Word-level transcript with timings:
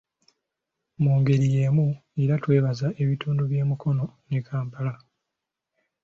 Mu 1.01 1.11
ngeri 1.19 1.47
y’emu 1.55 1.87
era 2.21 2.33
twebaza 2.43 2.87
ebitundu 3.01 3.41
by’e 3.49 3.63
Mukono 3.69 4.05
ne 4.29 4.39
Kampala. 4.47 4.93